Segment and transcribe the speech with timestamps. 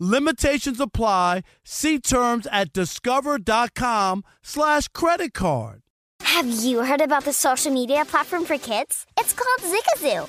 [0.00, 1.42] Limitations apply.
[1.64, 5.82] See terms at discover.com slash credit card.
[6.22, 9.06] Have you heard about the social media platform for kids?
[9.18, 10.28] It's called Zigazoo.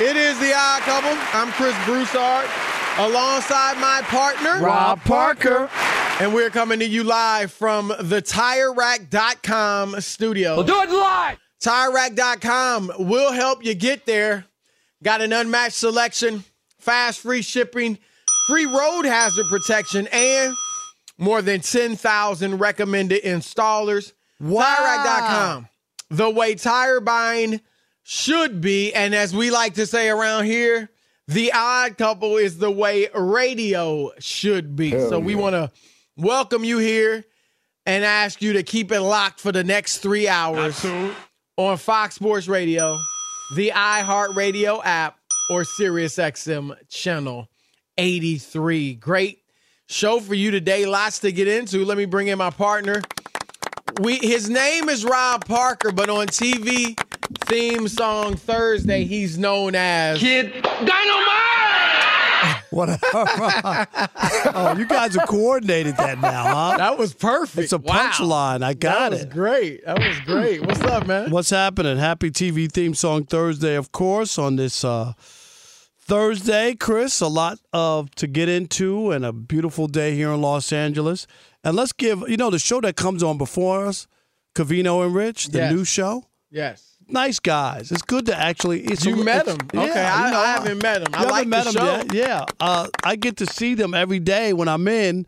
[0.00, 1.18] It is the odd couple.
[1.32, 2.48] I'm Chris Broussard
[2.98, 5.68] alongside my partner, Rob Parker.
[6.20, 10.54] And we're coming to you live from the TireRack.com studio.
[10.56, 11.38] We'll do it live.
[11.60, 14.44] TireRack.com will help you get there.
[15.02, 16.44] Got an unmatched selection,
[16.78, 17.98] fast free shipping,
[18.48, 20.54] free road hazard protection, and
[21.18, 24.14] more than 10,000 recommended installers.
[24.40, 24.64] Wow.
[24.64, 25.68] TireRack.com,
[26.10, 27.60] the way tire buying
[28.04, 28.94] should be.
[28.94, 30.88] And as we like to say around here,
[31.26, 34.90] the odd couple is the way radio should be.
[34.90, 35.70] Hell so we want to
[36.16, 37.24] welcome you here
[37.84, 40.82] and ask you to keep it locked for the next three hours
[41.58, 42.96] on Fox Sports Radio,
[43.56, 45.18] the iHeartRadio app,
[45.50, 47.48] or SiriusXM channel
[47.98, 48.94] 83.
[48.94, 49.40] Great
[49.86, 50.86] show for you today.
[50.86, 51.84] Lots to get into.
[51.84, 53.02] Let me bring in my partner.
[54.00, 56.96] We his name is Rob Parker, but on TV
[57.46, 60.94] theme song Thursday, he's known as Kid Dynamite!
[62.70, 63.00] Whatever.
[64.54, 66.76] oh, you guys have coordinated that now, huh?
[66.76, 67.64] That was perfect.
[67.64, 68.10] It's a Wow.
[68.10, 68.62] punchline.
[68.62, 69.30] I got that was it.
[69.30, 69.84] great.
[69.84, 70.64] That was great.
[70.64, 71.30] What's up, man?
[71.30, 71.96] What's happening?
[71.98, 75.14] Happy TV theme song Thursday, of course, on this uh,
[76.08, 77.20] Thursday, Chris.
[77.20, 81.26] A lot of to get into and a beautiful day here in Los Angeles.
[81.62, 84.06] And let's give you know the show that comes on before us,
[84.54, 85.72] Covino and Rich, the Yes.
[85.72, 86.24] new show.
[86.50, 86.82] Yes.
[87.10, 87.92] Nice guys.
[87.92, 88.80] It's good to actually.
[88.84, 89.58] It's You a- met them.
[89.74, 91.14] Okay, yeah, I, you know, I haven't met them.
[91.14, 91.96] I like haven't met the them show.
[91.96, 92.14] yet?
[92.14, 92.44] Yeah.
[92.58, 95.26] Uh, I get to see them every day when I'm in,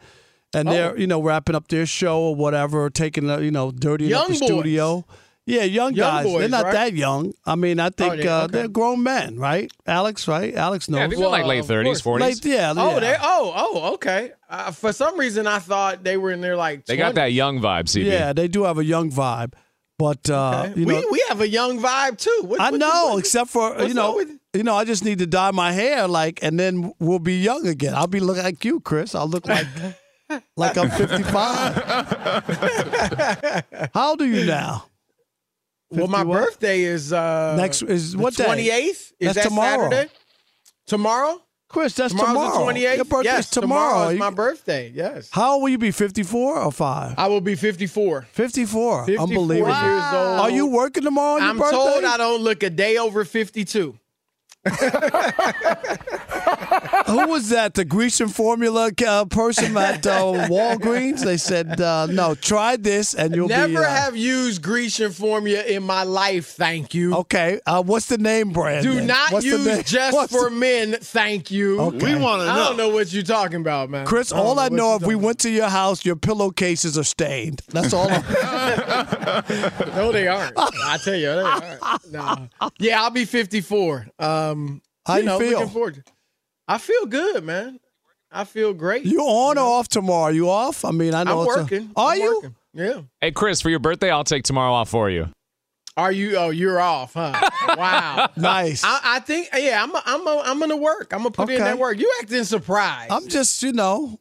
[0.54, 0.96] and they're Oh.
[0.96, 4.32] you know wrapping up their show or whatever, taking the, you know dirtying up the
[4.32, 4.42] boys.
[4.42, 5.04] studio.
[5.50, 6.38] Yeah, young, Young guys.
[6.38, 6.72] they're not right?
[6.72, 7.32] that young.
[7.44, 8.52] I mean, I think they- uh, okay.
[8.52, 9.70] they're grown men, right?
[9.86, 10.54] Alex, right?
[10.54, 10.98] Alex knows.
[10.98, 12.20] Yeah, I think they're like late 30s, 40s.
[12.20, 13.00] Late- yeah, Oh, yeah.
[13.00, 13.16] they.
[13.20, 14.32] Oh, oh, okay.
[14.48, 16.86] Uh, for some reason, I thought they were in their like.
[16.86, 18.04] They got that young vibe, CB.
[18.06, 19.52] yeah, they do have a young vibe,
[19.98, 20.80] but uh, Okay.
[20.80, 22.42] you know, we we have a young vibe too.
[22.44, 24.20] What, I what- know, what- except for you know,
[24.54, 27.66] you know, I just need to dye my hair like, and then we'll be young
[27.68, 27.94] again.
[27.94, 29.14] I'll be looking like you, Chris.
[29.14, 29.66] I'll look like
[30.56, 31.74] like I'm 55.
[33.94, 34.86] How old are you now?
[35.90, 36.44] Well, my what?
[36.44, 38.44] birthday is uh Next is what day?
[38.44, 39.12] Twenty eighth.
[39.18, 39.90] Is That's that tomorrow.
[39.90, 40.10] Saturday?
[40.86, 41.42] Tomorrow.
[41.68, 42.50] Chris, that's Tomorrow's tomorrow.
[42.58, 42.96] the twenty eighth.
[42.96, 44.08] Your birthday's yes, tomorrow.
[44.08, 44.90] is my birthday.
[44.92, 45.30] Yes.
[45.30, 45.92] How old will you be?
[45.92, 47.14] 54 or 5?
[47.16, 48.22] I will be fifty four.
[48.32, 49.06] 54.
[49.06, 49.68] 54 Unbelievable.
[49.72, 50.40] years old.
[50.40, 53.64] Are you working tomorrow on your I'm told I don't look a day over fifty
[53.64, 53.96] two.
[57.06, 57.74] Who was that?
[57.74, 61.24] The Grecian formula uh, person at uh, Walgreens?
[61.24, 63.76] They said, uh, no, try this and you'll Never be.
[63.78, 66.48] uh, have used Grecian formula in my life.
[66.48, 67.14] Thank you.
[67.16, 67.60] Okay.
[67.66, 68.84] Uh, what's the name brand?
[68.84, 69.06] Do then?
[69.06, 69.82] not What's use name?
[69.84, 70.96] just What's for the- men.
[71.00, 71.80] Thank you.
[71.80, 72.14] Okay.
[72.14, 74.06] We wanna I don't know what you're talking about, man.
[74.06, 77.04] Chris, don't all I know, you're if we went to your house, your pillowcases are
[77.04, 77.62] stained.
[77.68, 78.08] That's all.
[78.10, 79.42] I-
[79.96, 80.52] no, they aren't.
[80.56, 82.12] I tell you, they aren't.
[82.12, 82.48] No.
[82.78, 84.06] Yeah, I'll be 54.
[84.18, 85.66] Um, How you know, feel?
[86.72, 87.80] Looking forward to- I feel good, man.
[88.32, 89.04] I feel great.
[89.04, 90.32] you on or off tomorrow?
[90.32, 90.84] You off?
[90.84, 91.90] I mean, I know I'm it's a- working.
[91.96, 92.34] are I'm you?
[92.36, 92.54] working.
[92.72, 93.00] Yeah.
[93.20, 95.28] Hey, Chris, for your birthday, I'll take tomorrow off for you.
[95.96, 96.36] Are you?
[96.36, 97.32] Oh, you're off, huh?
[97.76, 98.28] Wow.
[98.36, 98.84] Nice.
[98.84, 101.12] I, I think, yeah, I'm, I'm, I'm gonna work.
[101.12, 101.98] I'm gonna put in that work.
[101.98, 103.10] You acting surprised.
[103.10, 104.18] I'm just, you know.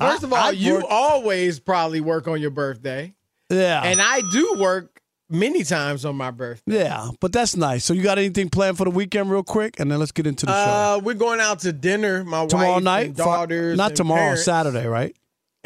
[0.00, 3.14] First I- of all, I'd you work- always probably work on your birthday,
[3.50, 3.82] Yeah.
[3.84, 4.95] and I do work
[5.28, 6.78] many times on my birthday.
[6.84, 7.84] yeah, but that's nice.
[7.84, 10.46] So you got anything planned for the weekend, real quick, and then let's get into
[10.46, 12.24] the show Uh, we're going out to dinner.
[12.24, 13.16] My tomorrow wife night.
[13.16, 15.16] daughters, not and tomorrow, parents, Saturday, right?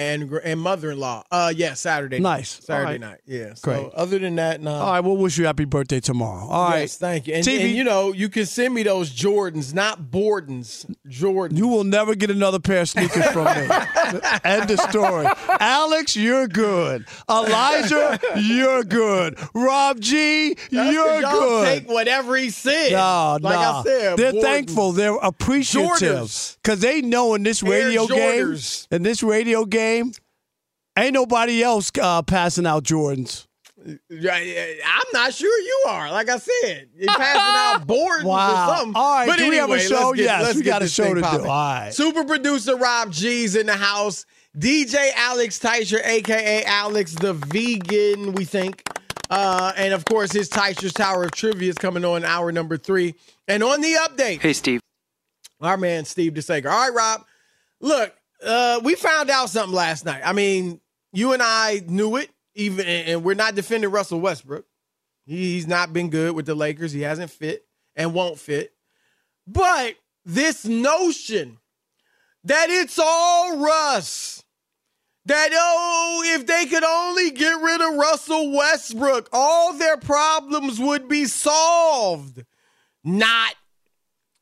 [0.00, 1.24] And and mother-in-law.
[1.30, 2.18] Uh, yeah, Saturday.
[2.18, 2.58] Nice.
[2.58, 2.64] night.
[2.64, 3.00] Saturday right.
[3.00, 3.20] night.
[3.26, 3.54] Yeah.
[3.54, 3.92] So Great.
[3.94, 4.72] other than that, no.
[4.72, 6.46] All right, we'll wish you happy birthday tomorrow.
[6.46, 7.34] All right, yes, thank you.
[7.34, 10.90] And, TV and, you know, you can send me those Jordans, not Bordens.
[11.06, 11.58] Jordans.
[11.58, 13.68] You will never get another pair of sneakers from me.
[14.44, 15.26] End of story.
[15.60, 17.06] Alex, you're good.
[17.28, 19.38] Elijah, you're good.
[19.54, 21.66] Rob G, That's you're y'all good.
[21.66, 22.92] Take whatever he said.
[22.92, 23.60] No, like no.
[23.60, 24.92] I said, they're thankful.
[24.92, 28.88] They're appreciative because they know in this radio game, Jorders.
[28.90, 33.46] in this radio game, ain't nobody else uh, passing out Jordans.
[34.10, 36.10] Yeah, yeah, I'm not sure you are.
[36.10, 38.70] Like I said, you're passing out boards Wow.
[38.72, 38.92] or something.
[38.94, 39.94] All right, but do we have a anyway, show?
[40.08, 41.26] let's get- Yes, let's we got a show thing to do.
[41.26, 41.94] All right.
[41.94, 44.26] Super producer Rob G's in the house.
[44.58, 48.82] DJ Alex Teicher, aka Alex the Vegan, we think.
[49.30, 53.14] Uh, and of course, his Teicher's Tower of Trivia is coming on hour number three.
[53.48, 54.80] And on the update, Hey, Steve.
[55.60, 56.66] our man Steve DeSager.
[56.70, 57.24] All right, Rob.
[57.80, 58.12] Look,
[58.44, 60.22] uh, we found out something last night.
[60.24, 60.80] I mean,
[61.12, 64.64] you and I knew it, even, and we're not defending Russell Westbrook.
[65.26, 66.92] He's not been good with the Lakers.
[66.92, 68.72] He hasn't fit and won't fit.
[69.46, 71.58] But this notion
[72.44, 74.42] that it's all Russ,
[75.26, 81.08] that oh, if they could only get rid of Russell Westbrook, all their problems would
[81.08, 82.44] be solved.
[83.04, 83.54] Not.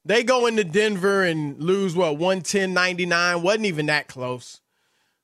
[0.04, 3.42] They go into Denver and lose what 110 99.
[3.42, 4.60] Wasn't even that close.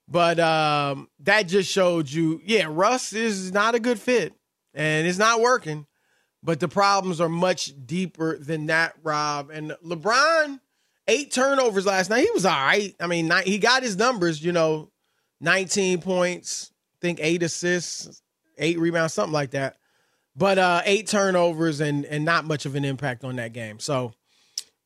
[0.07, 4.35] But um, that just showed you, yeah, Russ is not a good fit
[4.75, 5.87] and it's not working.
[6.43, 9.49] But the problems are much deeper than that, Rob.
[9.51, 10.61] And LeBron,
[11.09, 12.25] eight turnovers last night.
[12.25, 12.95] He was all right.
[13.01, 14.91] I mean, he got his numbers, you know,
[15.41, 18.23] 19 points, I think eight assists,
[18.59, 19.79] eight rebounds, something like that.
[20.37, 23.79] But uh, eight turnovers and and not much of an impact on that game.
[23.79, 24.13] So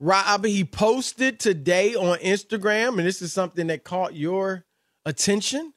[0.00, 4.64] Rob, he posted today on Instagram, and this is something that caught your
[5.04, 5.72] attention.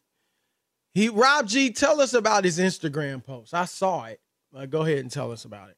[0.94, 3.54] He Rob G, tell us about his Instagram post.
[3.54, 4.20] I saw it.
[4.56, 5.78] Uh, go ahead and tell us about it.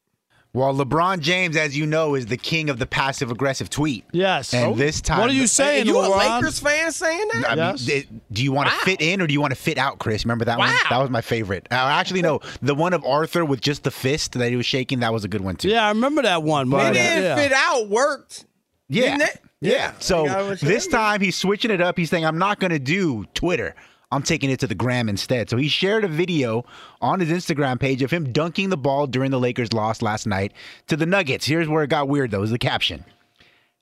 [0.56, 4.06] Well, LeBron James, as you know, is the king of the passive aggressive tweet.
[4.12, 4.54] Yes.
[4.54, 6.36] And this time, What are you saying, Hey, you a LeBron?
[6.42, 7.50] Lakers fan saying that?
[7.50, 7.88] I Yes.
[7.88, 8.82] mean, do you want to Wow.
[8.84, 10.26] fit in or do you want to fit out, Chris?
[10.26, 10.72] Remember that one?
[10.92, 11.68] That was my favorite.
[11.72, 15.00] Uh, actually, no, the one of Arthur with just the fist that he was shaking.
[15.00, 15.70] That was a good one too.
[15.70, 16.68] Yeah, I remember that one.
[16.68, 17.36] It but, uh, didn't yeah.
[17.36, 17.90] fit out.
[17.90, 18.46] Worked.
[18.90, 19.02] Yeah.
[19.18, 19.42] Didn't it?
[19.60, 19.72] Yeah.
[19.72, 19.92] Yeah.
[20.00, 21.98] So You gotta wish this time he's switching it up.
[21.98, 23.74] He's saying, I'm not going to do Twitter.
[24.13, 25.50] I'm taking it to the gram instead.
[25.50, 26.65] So he shared a video
[27.01, 30.53] on his Instagram page of him dunking the ball during the Lakers' loss last night
[30.88, 31.48] to the Nuggets.
[31.48, 33.05] Here's where it got weird, though, is the caption.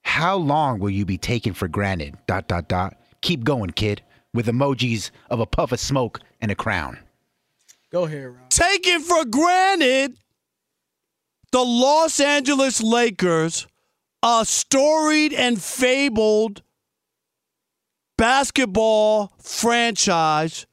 [0.03, 2.17] How long will you be taken for granted?
[2.27, 2.95] Dot, dot, dot.
[3.21, 4.01] Keep going, kid.
[4.33, 6.97] With emojis of a puff of smoke and a crown.
[7.91, 8.50] Go ahead, Rob.
[8.50, 10.15] Taken for granted,
[11.51, 13.67] the Los Angeles Lakers,
[14.23, 16.61] a storied and fabled
[18.22, 20.68] basketball franchise,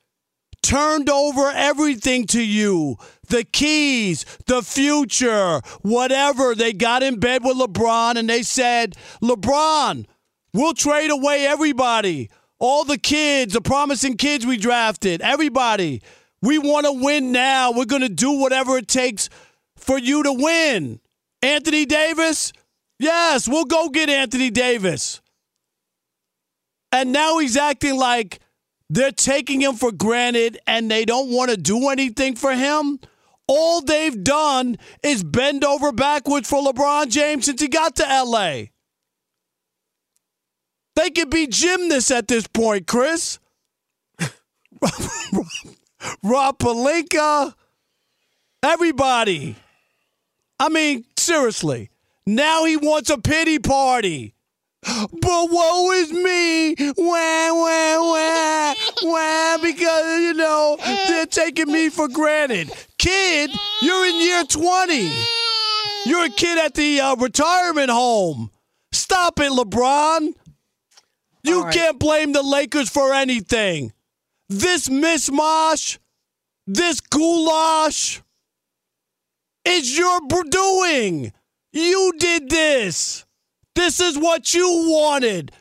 [0.62, 6.54] turned over everything to you the keys, the future, whatever.
[6.54, 10.04] They got in bed with LeBron and they said, LeBron,
[10.52, 12.28] we'll trade away everybody.
[12.58, 16.02] All the kids, the promising kids we drafted, everybody.
[16.42, 17.72] We want to win now.
[17.72, 19.30] We're going to do whatever it takes
[19.74, 21.00] for you to win.
[21.40, 22.52] Anthony Davis?
[22.98, 25.22] Yes, we'll go get Anthony Davis.
[26.92, 28.40] And now he's acting like
[28.90, 33.00] they're taking him for granted and they don't want to do anything for him.
[33.46, 38.64] All they've done is bend over backwards for LeBron James since he got to LA.
[40.96, 43.38] They could be gymnasts at this point, Chris.
[46.22, 47.54] Rob Pelinka,
[48.62, 49.56] everybody.
[50.58, 51.90] I mean, seriously.
[52.26, 54.34] Now he wants a pity party.
[54.82, 56.74] But woe is me.
[56.96, 60.76] Wah, wah, wah, wah, because, you know,
[61.08, 62.70] they're taking me for granted.
[62.98, 63.50] Kid,
[63.82, 65.12] you're in year 20.
[66.06, 68.50] You're a kid at the uh, retirement home.
[68.92, 70.32] Stop it, LeBron.
[71.42, 73.92] You can't blame the Lakers for anything.
[74.48, 75.98] This mishmash,
[76.66, 78.22] this goulash,
[79.64, 80.20] is your
[80.50, 81.32] doing.
[81.72, 83.24] You did this.
[83.78, 85.52] This is what you wanted.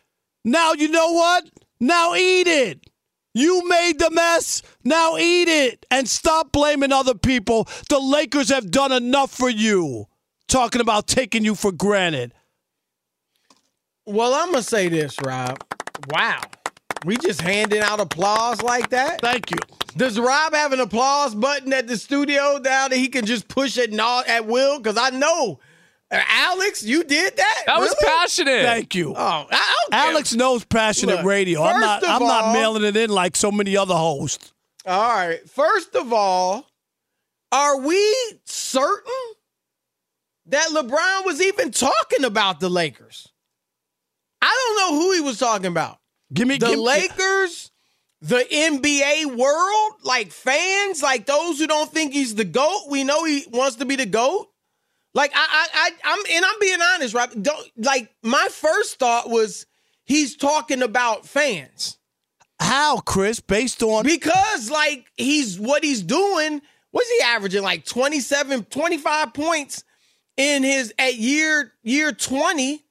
[0.43, 1.51] Now, you know what?
[1.79, 2.89] Now eat it.
[3.35, 4.63] You made the mess.
[4.83, 7.67] Now eat it and stop blaming other people.
[7.89, 10.07] The Lakers have done enough for you.
[10.47, 12.33] Talking about taking you for granted.
[14.07, 15.63] Well, I'm gonna say this, Rob.
[16.09, 16.41] Wow,
[17.05, 19.21] we just handing out applause like that.
[19.21, 19.57] Thank you.
[19.95, 23.77] Does Rob have an applause button at the studio now that he can just push
[23.77, 24.79] it at will?
[24.79, 25.59] Because I know,
[26.11, 27.63] Alex, you did that.
[27.65, 28.05] That was Really?
[28.19, 28.63] passionate.
[28.63, 29.13] Thank you.
[29.13, 30.09] Oh, I don't care.
[30.11, 31.63] Alex knows passionate Look, radio.
[31.63, 34.53] I'm first not of I'm not mailing it in like so many other hosts.
[34.85, 35.39] All right.
[35.49, 36.65] First of all,
[37.51, 39.11] are we certain
[40.45, 43.27] that LeBron was even talking about the Lakers?
[44.41, 45.97] I don't know who he was talking about.
[46.33, 47.71] Give me the give- Lakers,
[48.21, 52.85] the NBA world, like fans, like those who don't think he's the GOAT.
[52.89, 54.47] We know he wants to be the GOAT.
[55.13, 57.43] Like I I, I I'm and I'm being honest, right?
[57.43, 59.65] Don't like my first thought was
[60.05, 61.97] he's talking about fans.
[62.59, 63.39] How, Chris?
[63.39, 66.61] Based on Because like he's what he's doing,
[66.91, 67.63] what's he averaging?
[67.63, 69.83] Like 27, 25 points
[70.37, 72.83] in his at year year 20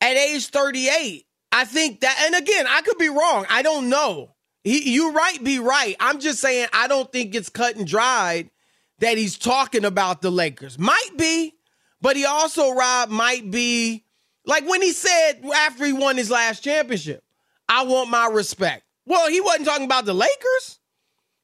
[0.00, 1.26] at age 38.
[1.52, 3.46] I think that and again, I could be wrong.
[3.48, 4.34] I don't know.
[4.64, 5.94] He, you right, be right.
[6.00, 8.50] I'm just saying I don't think it's cut and dried
[8.98, 10.78] that he's talking about the Lakers.
[10.78, 11.54] Might be,
[12.00, 14.04] but he also, Rob, might be
[14.44, 17.24] like when he said after he won his last championship,
[17.68, 18.84] I want my respect.
[19.04, 20.78] Well, he wasn't talking about the Lakers.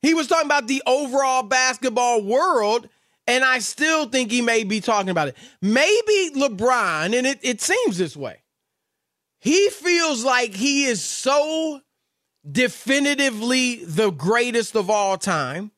[0.00, 2.88] He was talking about the overall basketball world.
[3.26, 5.36] And I still think he may be talking about it.
[5.60, 8.42] Maybe LeBron, and it, it seems this way,
[9.38, 11.80] he feels like he is so
[12.50, 15.70] definitively the greatest of all time.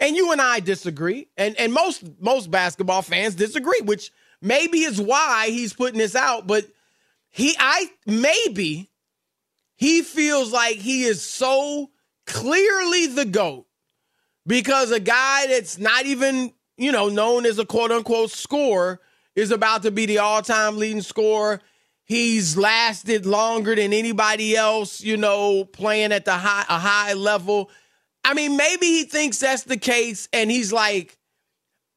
[0.00, 1.28] And you and I disagree.
[1.36, 4.10] And and most most basketball fans disagree, which
[4.42, 6.66] maybe is why he's putting this out, but
[7.28, 8.90] he I maybe
[9.76, 11.90] he feels like he is so
[12.26, 13.66] clearly the GOAT
[14.46, 19.00] because a guy that's not even, you know, known as a quote unquote scorer
[19.36, 21.60] is about to be the all time leading scorer.
[22.04, 27.70] He's lasted longer than anybody else, you know, playing at the high a high level.
[28.24, 31.16] I mean, maybe he thinks that's the case, and he's like,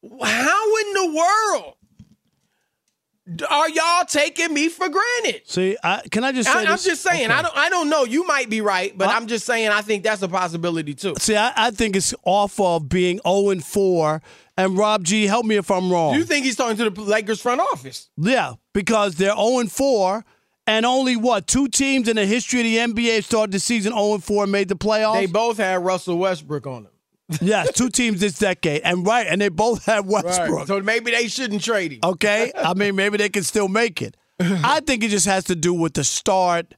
[0.03, 1.75] "How in the world
[3.49, 7.01] are y'all taking me for granted?" See, I, can I just say I, am just
[7.01, 7.25] saying.
[7.25, 7.33] Okay.
[7.33, 7.57] I don't.
[7.57, 8.05] I don't know.
[8.05, 9.69] You might be right, but I'm just saying.
[9.69, 11.15] I think that's a possibility too.
[11.19, 14.21] See, I, I think it's off of being 0 and 4.
[14.55, 16.13] And Rob G, help me if I'm wrong.
[16.13, 18.09] Do you think he's talking to the Lakers front office?
[18.17, 20.23] Yeah, because they're 0 and 4,
[20.67, 24.15] and only what two teams in the history of the NBA started the season 0
[24.15, 25.15] and 4 and made the playoffs.
[25.15, 26.91] They both had Russell Westbrook on them.
[27.41, 30.49] yes, two teams this decade, and right, and they both had Westbrook.
[30.59, 30.67] Right.
[30.67, 31.99] So maybe they shouldn't trade him.
[32.03, 34.17] Okay, I mean maybe they can still make it.
[34.39, 36.73] I think it just has to do with the start.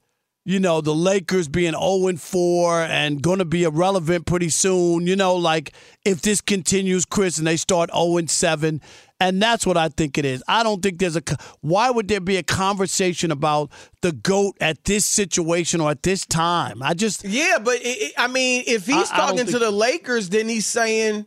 [0.48, 5.08] You know, the Lakers being 0 and 4 and going to be irrelevant pretty soon.
[5.08, 5.74] You know, like
[6.06, 8.80] if this continues, Chris, and they start 0 and 7.
[9.20, 10.44] And that's what I think it is.
[10.48, 11.24] I don't think there's a.
[11.62, 13.72] Why would there be a conversation about
[14.02, 16.84] the GOAT at this situation or at this time?
[16.84, 17.24] I just.
[17.24, 20.48] Yeah, but it, I mean, if he's I- I talking to think- the Lakers, then
[20.50, 21.26] he's saying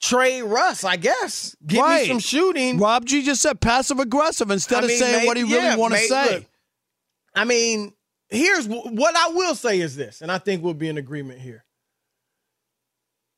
[0.00, 1.54] trade Russ, I guess.
[1.64, 2.02] Give Right.
[2.04, 2.78] me some shooting.
[2.78, 5.76] Rob G just said passive aggressive instead I of saying may- what he really yeah,
[5.76, 6.34] want to say.
[6.36, 6.46] look,
[7.36, 7.92] I mean,
[8.30, 11.64] here's what I will say is this, and I think we'll be in agreement here.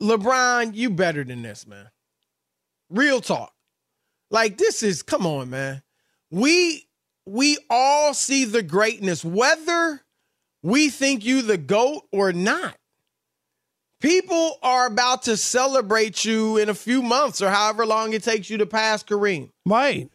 [0.03, 1.89] LeBron, you better than this, man.
[2.91, 3.53] Real talk.
[4.31, 5.83] Like this is come on, man.
[6.31, 6.87] We
[7.27, 10.03] we all see the greatness, whether
[10.63, 12.77] we think you the GOAT or not.
[14.01, 18.51] People are about to celebrate you in a few months or however long it takes
[18.51, 19.51] you to pass Kareem.
[19.65, 20.11] Right.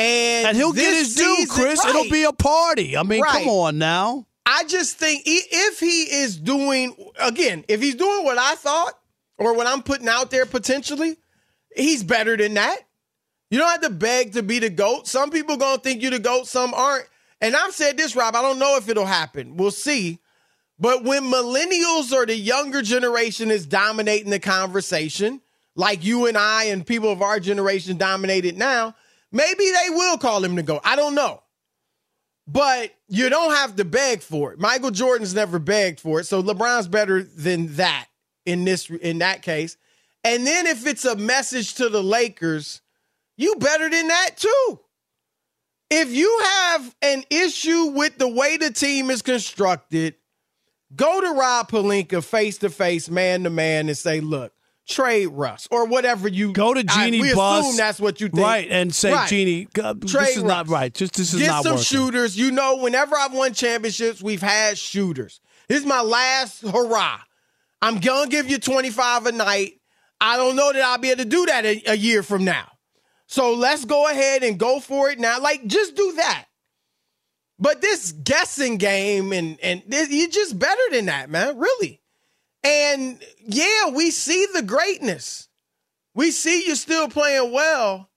[0.00, 1.84] And, And he'll get his due, season- Chris.
[1.84, 2.96] It'll be a party.
[2.96, 3.32] I mean, Right.
[3.32, 4.26] come on now.
[4.46, 8.94] I just think if he is doing again, if he's doing what I thought
[9.38, 11.16] or what I'm putting out there potentially,
[11.76, 12.78] he's better than that.
[13.50, 15.06] You don't have to beg to be the GOAT.
[15.06, 17.06] Some people gonna think you the GOAT, some aren't.
[17.40, 19.56] And I've said this, Rob, I don't know if it'll happen.
[19.56, 20.18] We'll see.
[20.78, 25.40] But when millennials or the younger generation is dominating the conversation,
[25.74, 28.94] like you and I and people of our generation dominate it now,
[29.32, 30.80] maybe they will call him the GOAT.
[30.84, 31.42] I don't know.
[32.46, 34.58] But you don't have to beg for it.
[34.58, 38.06] Michael Jordan's never begged for it, so LeBron's better than that
[38.44, 39.76] in this in that case.
[40.24, 42.80] And then if it's a message to the Lakers,
[43.36, 44.80] you better than that too.
[45.90, 50.14] If you have an issue with the way the team is constructed,
[50.94, 54.52] go to Rob Pelinka face to face, man to man, and say, "Look,
[54.90, 57.64] trade Russ or whatever you Go to I- Jeanie we Buss.
[57.64, 59.28] assume that's what you think, Right, and say, Right.
[59.28, 60.92] Jeanie, God, this is not right.
[60.92, 61.84] Just this is Get not some working.
[61.84, 62.36] shooters.
[62.36, 65.40] You know, whenever I've won championships, we've had shooters.
[65.68, 67.20] This is my last hurrah.
[67.80, 69.74] I'm gonna give you 25 a night.
[70.20, 72.66] I don't know that I'll be able to do that a, a year from now.
[73.26, 75.40] So let's go ahead and go for it now.
[75.40, 76.46] Like, just do that.
[77.58, 81.58] But this guessing game and and this, you're just better than that, man.
[81.58, 81.99] Really.
[82.62, 85.48] And yeah, we see the greatness.
[86.14, 88.08] We see you still playing well.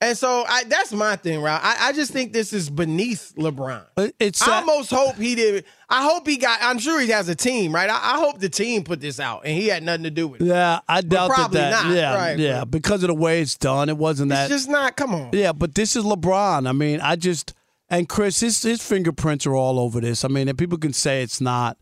[0.00, 1.60] And so I, that's my thing, Rob.
[1.62, 3.84] I, I just think this is beneath LeBron.
[4.18, 5.64] It's I almost hope he did.
[5.88, 6.58] I hope he got.
[6.60, 7.88] I'm sure he has a team, right?
[7.88, 10.40] I, I hope the team put this out, and he had nothing to do with
[10.42, 10.46] it.
[10.46, 11.34] Yeah, I doubt that.
[11.34, 14.30] probably that not, yeah, right, yeah, but- because of the way it's done, it wasn't
[14.30, 14.50] that.
[14.50, 14.96] It's just not.
[14.96, 15.30] Come on.
[15.32, 16.68] Yeah, but this is LeBron.
[16.68, 17.54] I mean, I just
[17.88, 20.24] and Chris, his his fingerprints are all over this.
[20.24, 21.76] I mean, and people can say it's not,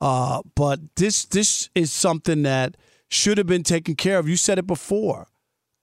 [0.00, 2.76] uh, but this this is something that
[3.08, 4.28] should have been taken care of.
[4.28, 5.26] You said it before.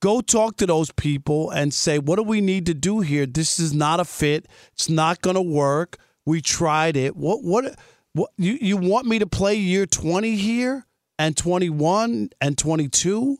[0.02, 3.26] Go talk to those people and say, what do we need to do here?
[3.26, 4.48] This is not a fit.
[4.74, 5.98] It's not going to work.
[6.26, 7.16] We tried it.
[7.16, 7.78] What what
[8.14, 10.86] what you you want me to play year 20 here
[11.18, 13.38] and 21 and 22?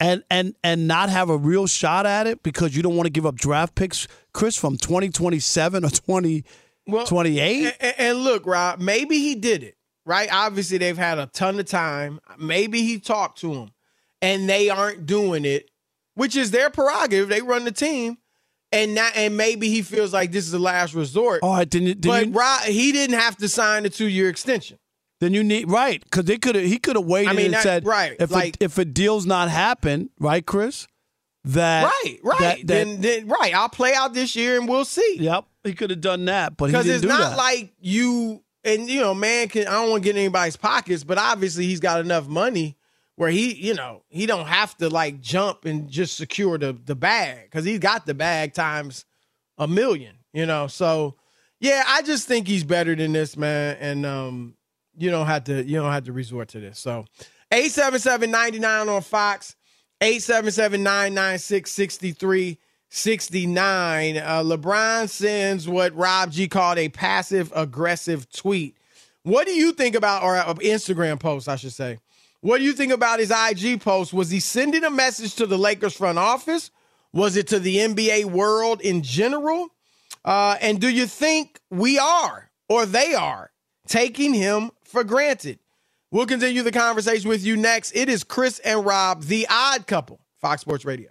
[0.00, 3.10] and and and not have a real shot at it because you don't want to
[3.10, 6.44] give up draft picks, Chris, from twenty twenty seven or twenty
[7.06, 7.74] twenty eight.
[7.80, 9.76] And, and look, Rob, maybe he did it,
[10.08, 10.28] right?
[10.32, 12.18] Obviously, they've had a ton of time.
[12.38, 13.70] Maybe he talked to him
[14.22, 15.70] and they aren't doing it,
[16.14, 17.28] which is their prerogative.
[17.28, 18.18] They run the team.
[18.70, 21.40] And that, and maybe he feels like this is the last resort.
[21.42, 24.78] Then, you- then but you- Rob, he didn't have to sign a two year extension.
[25.20, 27.54] Then you need right because they could have he could have waited I mean, and
[27.54, 30.86] that- said right, if like- a, if a deal's not happen right, Chris.
[31.44, 32.38] That right, right.
[32.40, 33.54] that- that- then, then, right.
[33.54, 35.16] I'll play out this year and we'll see.
[35.18, 37.36] Yep, he could have done that, but Because it's not that.
[37.38, 41.04] like you and you know, man can I don't want to get in anybody's pockets,
[41.04, 42.76] but obviously he's got enough money
[43.16, 46.94] where he, you know, he don't have to like jump and just secure the the
[46.94, 49.04] bag because he's got the bag times
[49.58, 50.68] a million, you know.
[50.68, 51.16] So
[51.60, 53.76] yeah, I just think he's better than this, man.
[53.80, 54.54] And um,
[54.96, 56.78] you don't have to you don't have to resort to this.
[56.78, 57.06] So
[57.50, 59.56] 877-99 on Fox,
[62.90, 64.22] 877-996-6369.
[64.22, 68.76] Uh, LeBron sends what Rob G called a passive aggressive tweet.
[69.22, 71.98] What do you think about or uh, Instagram post, I should say?
[72.40, 74.12] What do you think about his IG post?
[74.12, 76.70] Was he sending a message to the Lakers front office?
[77.12, 79.68] Was it to the NBA world in general?
[80.24, 83.50] Uh, and do you think we are or they are
[83.86, 85.58] taking him for granted?
[86.10, 87.92] We'll continue the conversation with you next.
[87.92, 91.10] It is Chris and Rob, the odd couple, Fox Sports Radio.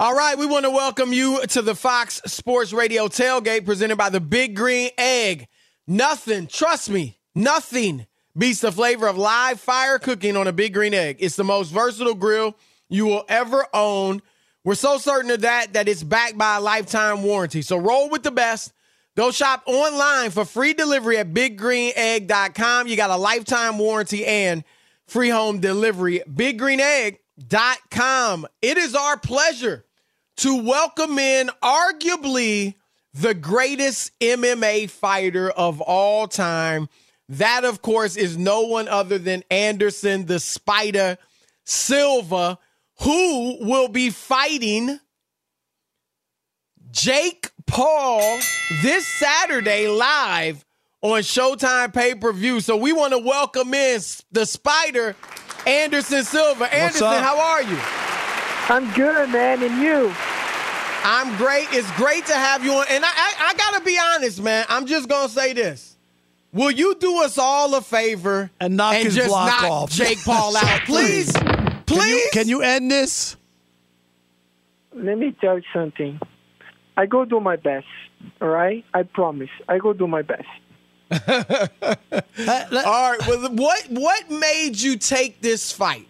[0.00, 4.08] All right, we want to welcome you to the Fox Sports Radio tailgate presented by
[4.08, 5.46] the Big Green Egg.
[5.86, 10.94] Nothing, trust me, nothing beats the flavor of live fire cooking on a Big Green
[10.94, 11.18] Egg.
[11.20, 12.56] It's the most versatile grill
[12.88, 14.22] you will ever own.
[14.64, 17.60] We're so certain of that that it's backed by a lifetime warranty.
[17.60, 18.72] So roll with the best.
[19.18, 22.86] Go shop online for free delivery at biggreenegg.com.
[22.86, 24.64] You got a lifetime warranty and
[25.06, 26.22] free home delivery.
[26.26, 28.46] Biggreenegg.com.
[28.62, 29.84] It is our pleasure
[30.40, 32.74] to welcome in arguably
[33.12, 36.88] the greatest MMA fighter of all time.
[37.28, 41.18] That, of course, is no one other than Anderson the Spider
[41.66, 42.58] Silva,
[43.00, 44.98] who will be fighting
[46.90, 48.38] Jake Paul
[48.82, 50.64] this Saturday live
[51.02, 52.60] on Showtime pay per view.
[52.60, 54.00] So we want to welcome in
[54.32, 55.16] the Spider,
[55.66, 56.72] Anderson Silva.
[56.74, 57.78] Anderson, how are you?
[58.70, 60.14] I'm good, man, and you?
[61.02, 61.66] I'm great.
[61.72, 62.86] It's great to have you on.
[62.88, 64.64] And I, I, I got to be honest, man.
[64.68, 65.96] I'm just going to say this.
[66.52, 69.90] Will you do us all a favor and knock and his just block knock off?
[69.90, 71.32] Jake Paul out, please?
[71.32, 72.10] Can Please?
[72.10, 73.36] you, can you end this?
[74.94, 76.20] Let me tell you something.
[76.96, 77.86] I go do my best,
[78.40, 78.84] all right?
[78.94, 79.50] I promise.
[79.68, 80.46] I go do my best.
[81.10, 81.18] all
[83.10, 83.18] right.
[83.26, 86.06] Well, what what made you take this fight?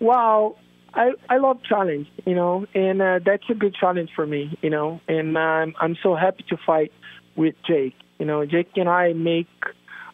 [0.00, 0.56] Well,
[0.94, 4.70] I I love challenge, you know, and uh, that's a good challenge for me, you
[4.70, 6.92] know, and um, I'm so happy to fight
[7.36, 7.94] with Jake.
[8.18, 9.48] You know, Jake and I make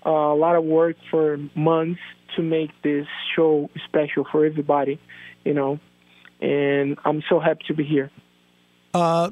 [0.05, 2.01] uh, a lot of work for months
[2.37, 5.01] to make this show special for everybody,
[5.45, 5.79] you know,
[6.41, 8.11] and I'm so happy to be here.
[8.93, 9.31] Uh,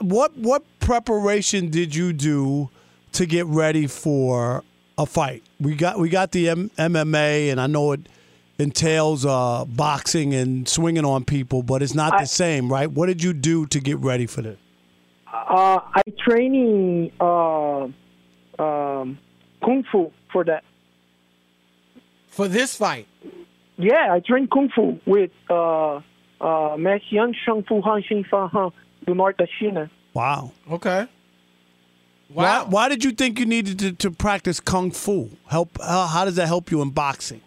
[0.00, 2.70] what what preparation did you do
[3.12, 4.64] to get ready for
[4.96, 5.42] a fight?
[5.60, 8.08] We got we got the M- MMA, and I know it
[8.58, 12.90] entails uh, boxing and swinging on people, but it's not the same, right?
[12.90, 14.58] What did you do to get ready for this?
[15.32, 17.84] Uh, I training uh,
[18.58, 19.18] um,
[19.64, 20.64] kung fu for that.
[22.28, 23.06] For this fight?
[23.76, 26.00] Yeah, I train kung fu with uh,
[26.40, 28.72] uh, Mestre Yang Shang Fu Han Xin Fan Han
[29.06, 29.90] do norte da China.
[30.14, 30.52] Wow.
[30.70, 31.06] Okay.
[32.30, 35.30] Why, why did you think you needed to, to practice kung fu?
[35.46, 35.80] Help?
[35.80, 37.40] How, how does that help you in boxing?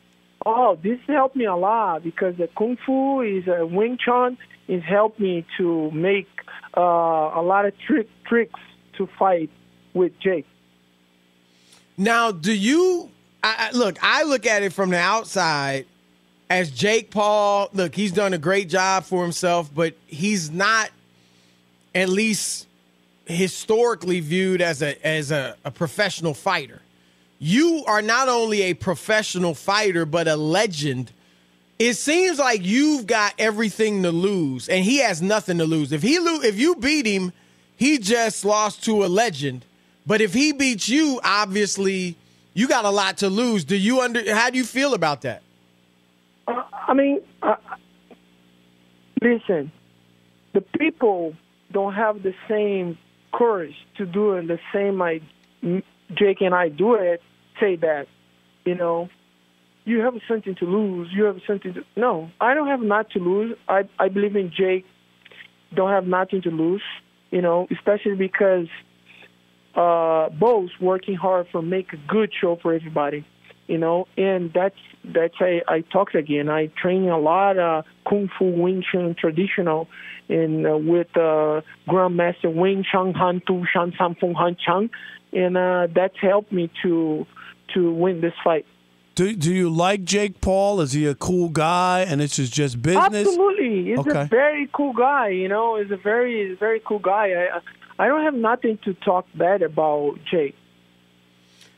[0.45, 4.83] Oh, this helped me a lot because the kung fu is uh, Wing Chun is
[4.83, 6.27] helped me to make
[6.75, 8.59] uh, a lot of trick tricks
[8.97, 9.49] to fight
[9.93, 10.47] with Jake.
[11.97, 13.11] Now, do you
[13.43, 13.97] I, I, look?
[14.01, 15.85] I look at it from the outside
[16.49, 17.69] as Jake Paul.
[17.73, 20.89] Look, he's done a great job for himself, but he's not,
[21.95, 22.67] at least
[23.25, 26.81] historically, viewed as a as a, a professional fighter.
[27.43, 31.11] You are not only a professional fighter, but a legend.
[31.79, 35.91] It seems like you've got everything to lose, and he has nothing to lose.
[35.91, 37.33] If he lo- if you beat him,
[37.75, 39.65] he just lost to a legend.
[40.05, 42.15] But if he beats you, obviously
[42.53, 43.63] you got a lot to lose.
[43.63, 44.35] Do you under?
[44.35, 45.41] How do you feel about that?
[46.47, 47.55] Uh, I mean, uh,
[49.19, 49.71] listen,
[50.53, 51.33] the people
[51.71, 52.99] don't have the same
[53.33, 55.23] courage to do it the same like
[56.13, 57.19] Jake and I do it.
[57.61, 58.07] Say that,
[58.65, 59.07] you know,
[59.85, 61.09] you have something to lose.
[61.11, 61.83] You have something to.
[61.95, 63.57] No, I don't have not to lose.
[63.67, 64.85] I I believe in Jake.
[65.73, 66.83] Don't have nothing to lose.
[67.31, 68.67] You know, especially because
[69.75, 73.25] uh, both working hard for make a good show for everybody.
[73.67, 76.49] You know, and that's that's I, I talked again.
[76.49, 79.87] I train a lot of kung fu Wing Chun traditional,
[80.29, 84.89] and uh, with uh, Grandmaster Wing Chun Han Tu Shan Sam Fung Han Chang,
[85.31, 87.25] and uh, that's helped me to
[87.73, 88.65] to win this fight.
[89.15, 90.79] Do Do you like Jake Paul?
[90.81, 93.27] Is he a cool guy, and this is just business?
[93.27, 94.21] Absolutely, he's Okay.
[94.21, 95.29] a very cool guy.
[95.29, 97.33] You know, he's a very he's a very cool guy.
[97.33, 97.59] I
[98.03, 100.55] I don't have nothing to talk bad about Jake.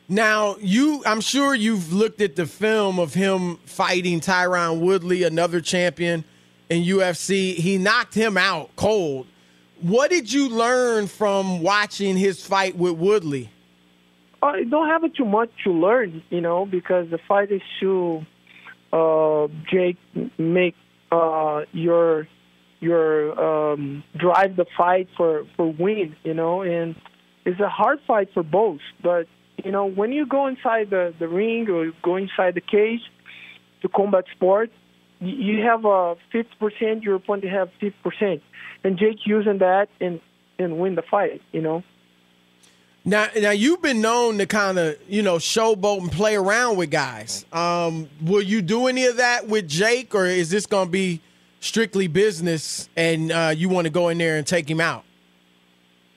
[0.10, 5.62] Now, you, I'm sure you've looked at the film of him fighting Tyron Woodley, another
[5.62, 6.26] champion
[6.70, 7.56] in UFC.
[7.56, 9.28] He knocked him out cold.
[9.82, 13.50] What did you learn from watching his fight with Woodley?
[14.44, 18.22] I don't have too much to learn, you know, because the fight is to
[18.92, 19.98] uh, Jake
[20.38, 20.76] make
[21.12, 22.28] uh, your
[22.82, 26.96] your um, drive the fight for for win, you know, and
[27.46, 28.82] it's a hard fight for both.
[29.02, 29.28] But
[29.64, 33.02] you know, when you go inside the the ring or go inside the cage
[33.82, 34.72] to combat sport,
[35.22, 37.04] you have a fifty percent.
[37.04, 38.42] Your opponent have fifty percent,
[38.84, 40.20] and Jake using that and
[40.60, 41.84] and win the fight, you know.
[43.06, 46.90] Now, now you've been known to kind of, you know, showboat and play around with
[46.90, 47.46] guys.
[47.52, 51.22] Um, will you do any of that with Jake, or is this going to be
[51.60, 55.04] strictly business and uh, you want to go in there and take him out?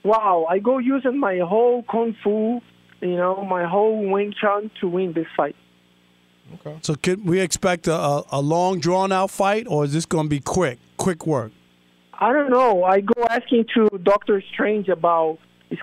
[0.05, 2.61] Wow, I go using my whole kung fu
[3.01, 5.57] you know, my whole Wing Chun to win this fight.
[6.55, 6.79] Okay.
[6.83, 10.27] So can we expect a, a, a long, drawn out fight, or is this going
[10.27, 11.53] to be quick, quick work?
[12.15, 12.85] I don't know.
[12.85, 15.39] I go asking to Doctor Strange about
[15.71, 15.83] it's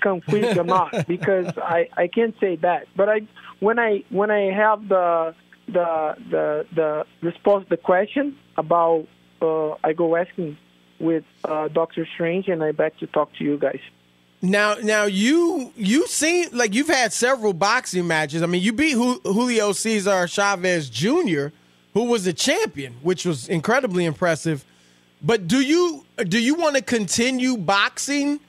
[0.58, 2.88] or not because I I can't say that.
[2.96, 3.22] But I
[3.60, 5.36] when I when I have the
[5.67, 9.08] the the the response the question about
[9.41, 10.58] uh, I go asking
[11.00, 13.80] with uh, Doctor Strange and I back to talk to you guys.
[14.41, 18.43] Now, now you you seem like you've had several boxing matches.
[18.43, 21.48] I mean, you beat Julio Cesar Chavez Jr.,
[21.93, 24.65] who was a champion, which was incredibly impressive.
[25.22, 28.41] But do you do you want to continue boxing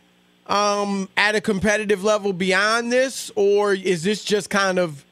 [0.47, 5.05] um, at a competitive level beyond this, or is this just kind of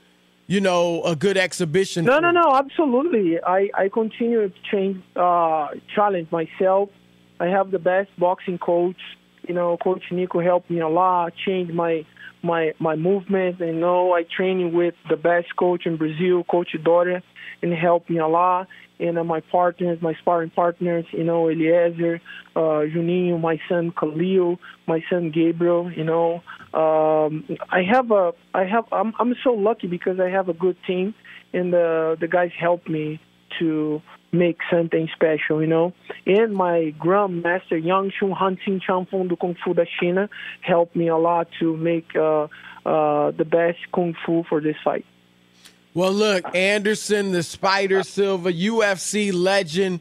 [0.46, 2.04] you know a good exhibition?
[2.04, 3.38] No, no, no, absolutely.
[3.42, 6.90] I I continue to change, uh, challenge myself.
[7.40, 8.98] I have the best boxing coach
[9.46, 12.06] you know, Coach Nico helped me a lot, changed my
[12.42, 13.60] my my movement.
[13.60, 17.22] And you know, I training with the best coach in Brazil, Coach Dórea,
[17.62, 18.68] and helped me a lot.
[19.00, 22.20] And uh, my partners, my sparring partners, you know, Eliezer,
[22.54, 25.90] uh, Juninho, my son Kalyl, my son Gabriel.
[25.90, 26.42] You know,
[26.74, 30.76] um, I have a, I have, I'm, I'm so lucky because I have a good
[30.86, 31.14] team,
[31.52, 33.20] and the the guys help me
[33.58, 34.00] to
[34.32, 35.92] make something special, you know.
[36.26, 40.28] And my grandmaster Yang Shun Han Ting Chang Feng do Kung Fu da China
[40.62, 42.44] helped me a lot to make uh,
[42.86, 45.04] uh, the best Kung Fu for this fight.
[45.94, 50.00] Well, look, Anderson, the Spider Silva, UFC legend.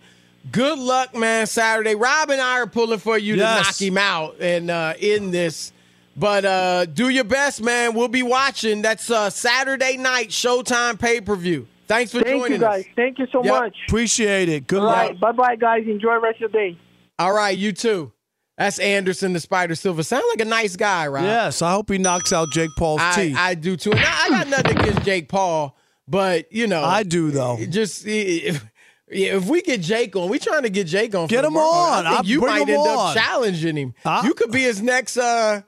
[0.52, 1.96] Good luck, man, Saturday.
[1.96, 3.58] Rob and I are pulling for you yes.
[3.58, 5.74] to knock him out and uh, in this.
[6.16, 7.94] But uh, do your best, man.
[7.94, 8.82] We'll be watching.
[8.82, 11.68] That's uh, Saturday night Showtime pay per view.
[11.88, 12.86] Thanks for Thank joining you, guys.
[12.86, 12.92] us.
[12.96, 13.64] Thank you so yep.
[13.64, 13.78] much.
[13.88, 14.68] Appreciate it.
[14.68, 14.96] Good All luck.
[14.96, 15.20] Right.
[15.20, 15.84] Bye bye, guys.
[15.88, 16.78] Enjoy the rest of the day.
[17.20, 18.12] All right, you too.
[18.58, 20.04] That's Anderson the Spider Silva.
[20.04, 21.24] Sound like a nice guy, right?
[21.24, 23.36] Yes, I hope he knocks out Jake Paul's I, teeth.
[23.38, 23.92] I do too.
[23.92, 25.76] And I, I got nothing against Jake Paul,
[26.12, 27.58] but you know, I do though.
[27.70, 28.64] Just if,
[29.08, 31.28] if we get Jake on, we trying to get Jake on.
[31.28, 32.06] Get him on.
[32.06, 33.10] I think you might end on.
[33.10, 33.94] up challenging him.
[34.24, 35.18] You could be his next.
[35.18, 35.62] uh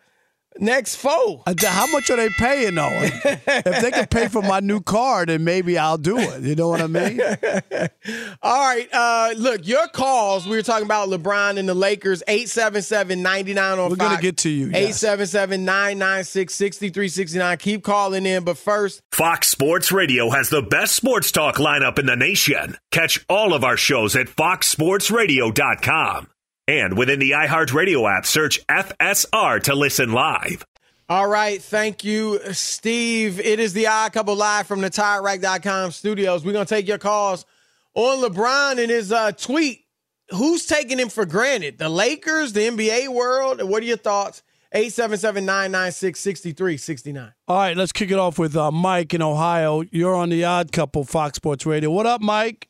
[0.60, 1.44] next foe.
[1.60, 2.89] How much are they paying though?
[2.94, 6.42] if they can pay for my new car, then maybe I'll do it.
[6.42, 7.20] You know what I mean?
[8.42, 8.88] All right.
[8.92, 10.48] Uh, look, your calls.
[10.48, 12.24] We were talking about LeBron and the Lakers.
[12.28, 14.68] 877-99 on We're gonna get to you.
[14.68, 15.04] Yes.
[15.04, 17.60] 877-996-6369.
[17.60, 19.02] Keep calling in, but first.
[19.12, 22.78] Fox Sports Radio has the best sports talk lineup in the nation.
[22.92, 26.28] Catch all of our shows at foxsportsradio.com.
[26.67, 30.65] And within the iHeartRadio app, search FSR to listen live.
[31.10, 31.62] All right.
[31.62, 33.39] Thank you, Steve.
[33.39, 36.45] It is the Odd Couple live from the TireRack.com studios.
[36.45, 37.45] We're going to take your calls
[37.93, 39.82] on LeBron and his uh, tweet.
[40.30, 41.78] Who's taking him for granted?
[41.78, 43.62] The Lakers, the NBA world?
[43.62, 44.41] What are your thoughts?
[44.73, 47.34] 877-996-6369.
[47.47, 49.84] All right, let's kick it off with uh, Mike in Ohio.
[49.91, 51.91] You're on the Odd Couple Fox Sports Radio.
[51.91, 52.69] What up, Mike?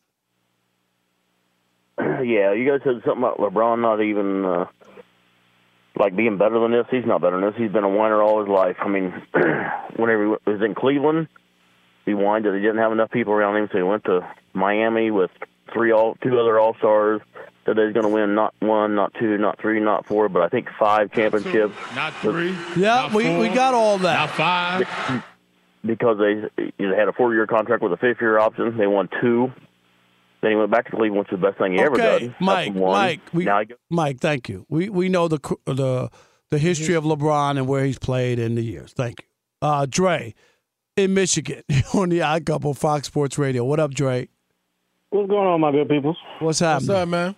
[2.21, 4.65] Yeah, you guys said something about LeBron not even uh,
[5.95, 6.85] like being better than this.
[6.89, 7.57] He's not better than this.
[7.57, 8.77] He's been a winner all his life.
[8.79, 9.11] I mean,
[9.95, 11.27] whenever he was in Cleveland,
[12.05, 15.11] he whined that he didn't have enough people around him, so he went to Miami
[15.11, 15.31] with
[15.73, 17.21] three all two other All Stars.
[17.65, 20.49] Said he's going to win not one, not two, not three, not four, but I
[20.49, 21.73] think five championships.
[21.95, 22.51] Not three.
[22.75, 24.13] Yeah, not we four, we got all that.
[24.15, 25.23] Not five.
[25.85, 28.77] Because they you know, had a four-year contract with a fifth-year option.
[28.77, 29.51] They won two.
[30.43, 32.35] Then he went back to Cleveland, which was the best thing he okay, ever done.
[32.41, 34.65] Mike, Mike, we, now he Mike, thank you.
[34.67, 36.09] We we know the the
[36.51, 38.91] the history of LeBron and where he's played in the years.
[38.91, 40.35] Thank you, uh, Dre,
[40.97, 43.63] in Michigan on the Odd Couple Fox Sports Radio.
[43.63, 44.27] What up, Dre?
[45.11, 46.17] What's going on, my good people?
[46.39, 46.89] What's happening?
[46.89, 47.35] What's up, man?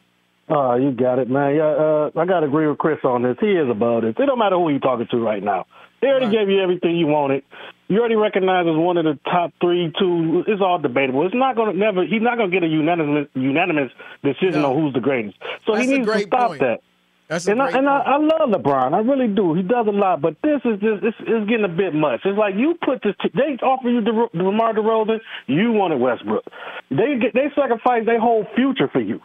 [0.50, 1.56] Uh, you got it, man.
[1.56, 3.38] Yeah, uh, I got to agree with Chris on this.
[3.40, 4.16] He is above this.
[4.18, 5.66] It don't matter who you're talking to right now.
[6.02, 6.32] They already right.
[6.34, 7.44] gave you everything you wanted.
[7.88, 10.44] You already recognize as one of the top three, two.
[10.48, 11.26] It's all debatable.
[11.26, 12.04] It's not going to never.
[12.04, 13.92] He's not going to get a unanimous unanimous
[14.24, 14.72] decision no.
[14.74, 15.38] on who's the greatest.
[15.66, 16.62] So That's he needs to stop point.
[16.62, 16.82] that.
[17.28, 18.00] That's and a I, and I.
[18.00, 18.94] I love LeBron.
[18.94, 19.54] I really do.
[19.54, 22.22] He does a lot, but this is just it's, it's getting a bit much.
[22.26, 23.14] It's like you put this.
[23.34, 25.20] They offer you the DeMar DeRozan.
[25.46, 26.44] You wanted Westbrook.
[26.90, 29.22] They get, they sacrifice their whole future for you.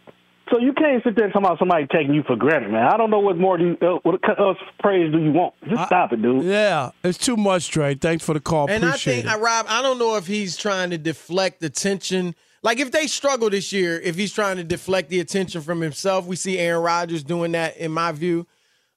[0.51, 2.89] So you can't sit there and talk about somebody taking you for granted, man.
[2.93, 5.55] I don't know what more do you, uh, what else praise do you want?
[5.69, 6.43] Just stop it, dude.
[6.43, 7.95] Yeah, it's too much, Dre.
[7.95, 8.69] Thanks for the call.
[8.69, 9.29] And I think, it.
[9.29, 12.35] uh, Rob, I don't know if he's trying to deflect attention.
[12.63, 16.27] Like if they struggle this year, if he's trying to deflect the attention from himself,
[16.27, 18.47] we see Aaron Rodgers doing that, in my view.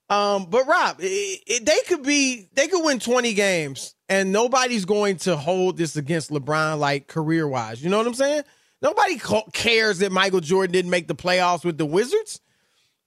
[0.10, 4.86] Um, but Rob, it, it, they could be, they could win twenty games, and nobody's
[4.86, 7.84] going to hold this against LeBron, like career wise.
[7.84, 8.44] You know what I'm saying?
[8.84, 9.20] Nobody
[9.54, 12.42] cares that Michael Jordan didn't make the playoffs with the Wizards.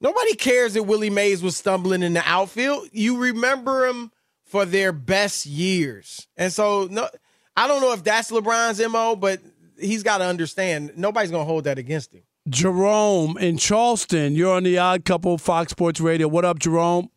[0.01, 2.89] Nobody cares that Willie Mays was stumbling in the outfield.
[2.93, 4.11] You remember him
[4.45, 6.27] for their best years.
[6.37, 7.09] And so no
[7.57, 9.41] I don't know if that's LeBron's MO, but
[9.79, 12.22] he's got to understand nobody's going to hold that against him.
[12.49, 16.29] Jerome in Charleston, you're on the Odd Couple Fox Sports Radio.
[16.29, 17.11] What up, Jerome?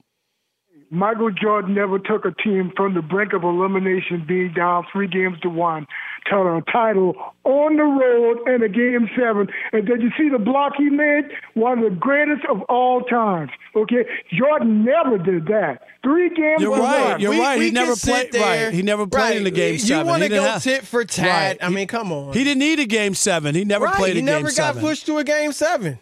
[0.90, 5.40] Michael Jordan never took a team from the brink of elimination, being down three games
[5.42, 9.48] to one, to a title on the road and a game seven.
[9.74, 11.26] And did you see the block he made?
[11.56, 13.52] One of the greatest of all times.
[13.76, 15.82] Okay, Jordan never did that.
[16.04, 16.62] Three games.
[16.62, 17.12] You're right.
[17.12, 17.20] one.
[17.20, 17.60] You're We- right.
[17.60, 18.32] we he never played.
[18.32, 18.74] there- Right.
[18.74, 19.38] He never played Right.
[19.38, 20.08] in the game You seven.
[20.08, 21.58] wanna He didn't go have- tit for tat.
[21.62, 21.68] Right.
[21.68, 22.34] I mean, come on.
[22.34, 23.54] He didn't need a game seven.
[23.56, 23.96] He never right.
[23.96, 26.00] played he a never game got pushed to a game seven.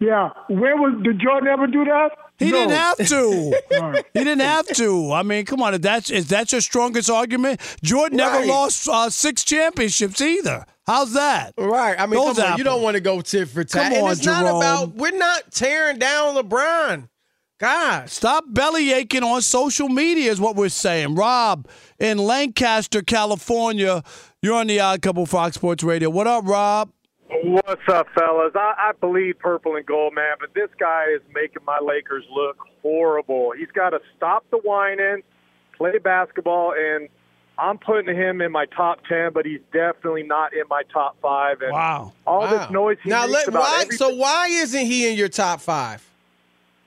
[0.00, 0.30] Yeah.
[0.48, 2.10] Where was did Jordan ever do that?
[2.42, 2.58] He No.
[2.58, 4.02] didn't have to.
[4.14, 5.12] He didn't have to.
[5.12, 5.74] I mean, come on.
[5.74, 7.60] If that's is that your strongest argument?
[7.82, 10.64] Jordan never lost uh, six championships either.
[10.86, 11.54] How's that?
[11.56, 11.98] Right.
[11.98, 12.58] I mean, Those come on.
[12.58, 13.84] You don't want to go tit for tat.
[13.84, 14.56] Come and on, it's not Jerome.
[14.56, 17.08] about we're not tearing down LeBron.
[17.60, 18.10] God.
[18.10, 21.14] Stop belly aching on social media is what we're saying.
[21.14, 21.68] Rob
[22.00, 24.02] in Lancaster, California.
[24.42, 26.10] You're on the Odd Couple Fox Sports Radio.
[26.10, 26.90] What up, Rob?
[27.44, 28.52] What's up, fellas?
[28.54, 32.58] I, I believe purple and gold, man, but this guy is making my Lakers look
[32.82, 33.52] horrible.
[33.56, 35.22] He's got to stop the whining,
[35.76, 37.08] play basketball, and
[37.58, 41.62] I'm putting him in my top ten, but he's definitely not in my top five.
[41.62, 42.58] And wow, all Wow.
[42.58, 45.28] this noise he now makes let about why everything- so why isn't he in your
[45.28, 46.06] top five?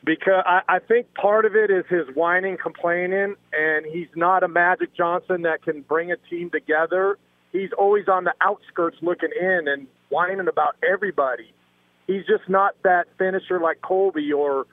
[0.03, 4.47] because I, I think part of it is his whining, complaining, and he's not a
[4.47, 7.17] Magic Johnson that can bring a team together.
[7.55, 11.53] He's always on the outskirts looking in and whining about everybody.
[12.05, 14.65] He's just not that finisher like Kobe or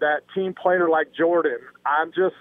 [0.00, 1.58] that team player like Jordan.
[1.84, 2.36] I'm just,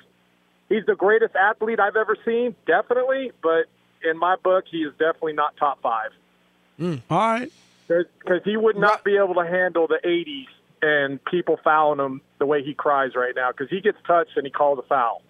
[0.69, 3.65] he's the greatest athlete I've ever seen, definitely, but
[4.01, 6.11] in my book, he is definitely not top five
[6.77, 6.95] hmm.
[7.09, 7.51] All right.
[7.87, 10.47] because he would not be able to handle the 80s
[10.81, 14.45] and people fouling him the way he cries right now because he gets touched and
[14.45, 15.21] he calls a foul.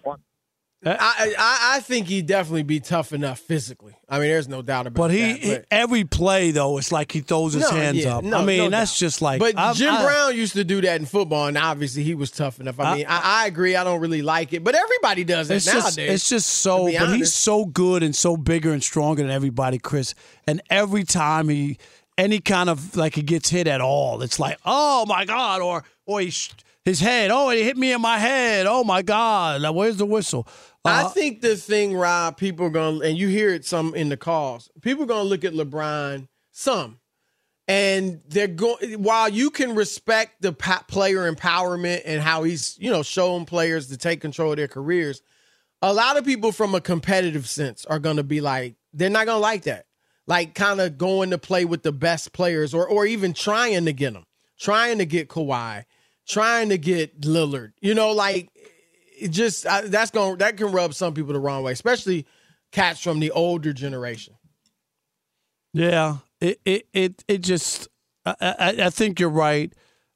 [0.82, 3.94] I, I I think he'd definitely be tough enough physically.
[4.08, 5.08] I mean, there's no doubt about it.
[5.08, 5.60] But he, that.
[5.60, 8.24] he- every play though, it's like he throws his No, hands yeah, up.
[8.24, 8.98] no, I mean, no that's doubt.
[8.98, 9.40] just like.
[9.40, 12.30] But I'm- Jim I- Brown used to do that in football, and obviously he was
[12.30, 12.80] tough enough.
[12.80, 13.76] I mean, I, I agree.
[13.76, 15.82] I don't really like it, but everybody does that It's nowadays.
[15.96, 19.78] just, it's just so, but he's so good and so bigger and stronger than everybody,
[19.78, 20.14] Chris.
[20.46, 21.76] And every time he,
[22.16, 25.84] any kind of like he gets hit at all, it's like, oh my god, or
[26.06, 26.52] or he, sh-
[26.84, 30.06] his head, oh he hit me in my head, oh my god, now where's the
[30.06, 30.48] whistle?
[30.84, 33.94] I Uh, think the thing, Rob, people are going, to and you hear it some
[33.94, 34.70] in the calls.
[34.80, 37.00] People are going to look at LeBron some,
[37.68, 39.02] and they're going.
[39.02, 43.88] While you can respect the pa- player empowerment and how he's, you know, showing players
[43.88, 45.20] to take control of their careers,
[45.82, 49.26] a lot of people from a competitive sense are going to be like, they're not
[49.26, 49.86] going to like that.
[50.26, 53.92] Like, kind of going to play with the best players, or or even trying to
[53.92, 54.24] get them,
[54.58, 55.84] trying to get Kawhi,
[56.26, 57.72] trying to get Lillard.
[57.80, 58.48] You know, like
[59.20, 62.26] it just I, that's going that can rub some people the wrong way, especially
[62.72, 64.34] cats from the older generation.
[65.72, 67.88] Yeah, it it it, it just
[68.24, 69.72] I, I, I think you're right,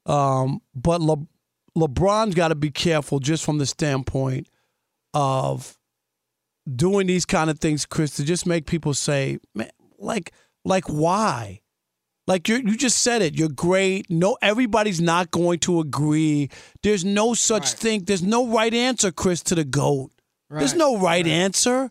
[0.06, 1.16] um, but Le,
[1.76, 4.48] LeBron's got to be careful just from the standpoint
[5.12, 5.78] of
[6.74, 10.32] doing these kind of things, Chris, to just make people say, man, like
[10.64, 11.60] like why?
[12.26, 13.38] Like you you just said it.
[13.38, 14.08] You're great.
[14.08, 16.48] No, everybody's not going to agree.
[16.82, 18.04] There's no such thing.
[18.04, 20.10] There's no right answer, Chris, to the goat.
[20.50, 21.90] There's Right, no right, answer.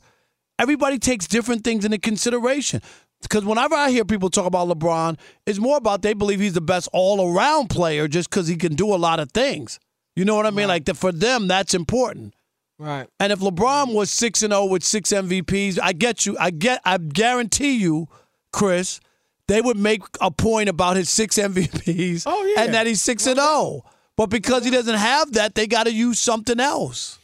[0.57, 2.81] Everybody takes different things into consideration.
[3.21, 6.61] Because whenever I hear people talk about LeBron, it's more about they believe he's the
[6.61, 9.79] best all around player just because he can do a lot of things.
[10.15, 10.67] You know what I mean?
[10.67, 12.33] Like the, for them, that's important.
[12.77, 13.07] Right.
[13.19, 16.35] And if LeBron was six and zero with six MVPs, I get you.
[16.39, 16.81] I get.
[16.83, 18.07] I guarantee you,
[18.51, 18.99] Chris,
[19.47, 22.63] they would make a point about his six MVPs Oh, yeah.
[22.63, 23.83] and that he's six and zero.
[24.15, 27.17] But because he doesn't have that, they got to use something else.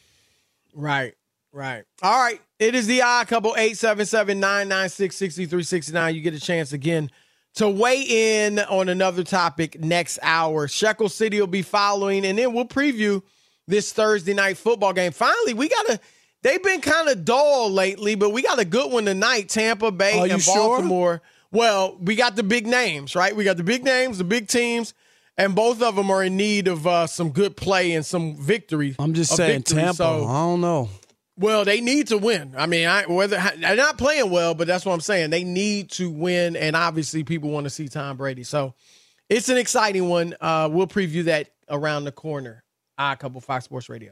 [0.73, 1.13] Right.
[1.51, 1.83] Right.
[2.01, 2.41] All right.
[2.59, 6.15] It is the odd couple 877 996 6369.
[6.15, 7.09] You get a chance again
[7.55, 10.67] to weigh in on another topic next hour.
[10.67, 13.21] Shekel City will be following, and then we'll preview
[13.67, 15.11] this Thursday night football game.
[15.11, 15.99] Finally, we got a.
[16.41, 19.49] They've been kind of dull lately, but we got a good one tonight.
[19.49, 21.21] Tampa Bay Are you and sure?
[21.51, 23.35] Well, we got the big names, right?
[23.35, 24.93] We got the big names, the big teams,
[25.37, 28.95] and both of them are in need of uh, some good play and some victory.
[28.99, 29.77] I'm just saying, victory.
[29.77, 29.95] Tampa.
[29.95, 30.89] So- I don't know.
[31.37, 32.53] well, they need to win.
[32.57, 35.31] I mean, I, whether they're not playing well, but that's what I'm saying.
[35.31, 38.43] They need to win, and obviously, people want to see Tom Brady.
[38.43, 38.75] So,
[39.29, 40.35] it's an exciting one.
[40.41, 42.63] Uh, we'll preview that around the corner.
[42.97, 44.11] I couple Fox Sports Radio.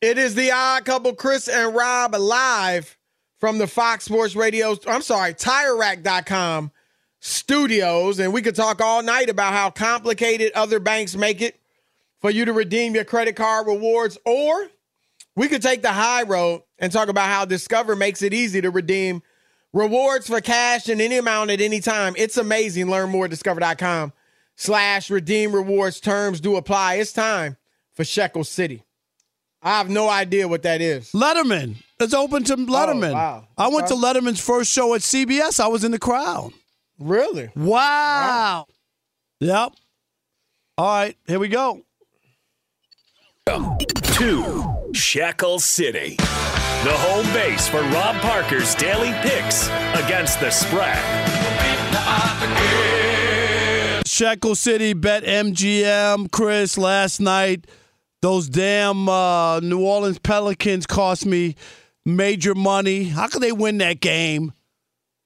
[0.00, 2.96] It is the odd couple, Chris and Rob, live
[3.38, 6.70] from the Fox Sports Radio, I'm sorry, TireRack.com
[7.20, 8.18] studios.
[8.18, 11.60] And we could talk all night about how complicated other banks make it
[12.20, 14.18] for you to redeem your credit card rewards.
[14.24, 14.68] Or
[15.34, 18.70] we could take the high road and talk about how Discover makes it easy to
[18.70, 19.22] redeem
[19.72, 22.14] rewards for cash in any amount at any time.
[22.16, 22.90] It's amazing.
[22.90, 24.12] Learn more at discover.com
[24.56, 26.00] slash redeem rewards.
[26.00, 26.94] Terms do apply.
[26.94, 27.56] It's time
[27.92, 28.85] for Shekel City.
[29.62, 31.10] I have no idea what that is.
[31.12, 31.76] Letterman.
[31.98, 33.10] It's open to oh, Letterman.
[33.10, 33.48] Oh, wow.
[33.56, 35.58] I went to Letterman's first show at CBS.
[35.60, 36.52] I was in the crowd.
[36.98, 37.50] Really?
[37.56, 38.66] Wow.
[39.40, 39.72] Yep.
[40.78, 41.82] All right, here we go.
[43.46, 51.02] to Shekel City, the home base for Rob Parker's daily picks against the spread.
[54.06, 57.66] Shekel City bet MGM, Chris, last night.
[58.26, 61.54] Those damn uh, New Orleans Pelicans cost me
[62.04, 63.04] major money.
[63.04, 64.52] How could they win that game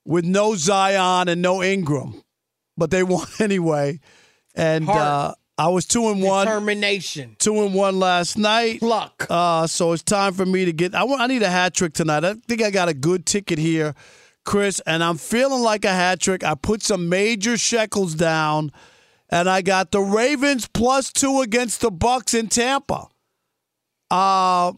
[0.04, 2.22] with no Zion and no Ingram?
[2.76, 4.00] But they won anyway.
[4.54, 6.46] And uh, I was two and one.
[6.46, 7.36] Determination.
[7.38, 8.82] Two and one last night.
[8.82, 9.26] Luck.
[9.30, 10.94] Uh, so it's time for me to get.
[10.94, 11.22] I want.
[11.22, 12.22] I need a hat trick tonight.
[12.22, 13.94] I think I got a good ticket here,
[14.44, 16.44] Chris, and I'm feeling like a hat trick.
[16.44, 18.72] I put some major shekels down,
[19.30, 23.08] and I got the Ravens plus two against the Bucks in Tampa.
[24.10, 24.72] Uh,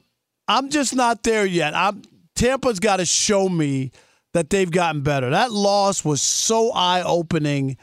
[0.47, 1.75] I'm just not there yet.
[1.75, 2.03] I'm
[2.35, 3.93] Tampa's got to show me
[4.35, 5.31] that they've gotten better.
[5.31, 7.77] That loss was so eye opening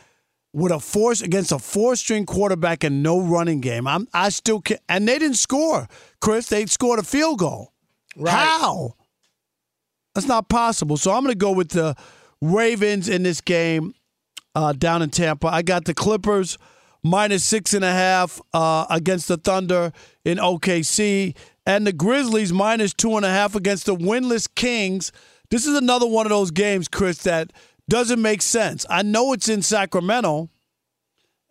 [0.53, 3.87] with a force against a four string quarterback and no running game.
[3.87, 5.87] I'm I still can and they didn't score.
[6.21, 7.73] Chris, they scored a field goal.
[8.15, 8.31] Right.
[8.31, 8.95] How?
[10.15, 10.97] That's not possible.
[10.97, 11.95] So I'm going to go with the
[12.41, 13.93] Ravens in this game
[14.55, 15.47] uh, down in Tampa.
[15.47, 16.57] I got the Clippers
[17.03, 19.91] minus six and a half uh, against the Thunder
[20.25, 21.35] in OKC,
[21.65, 25.11] and the Grizzlies minus two and a half against the winless Kings.
[25.49, 27.51] This is another one of those games, Chris, that
[27.87, 28.85] doesn't make sense.
[28.89, 30.49] I know it's in Sacramento,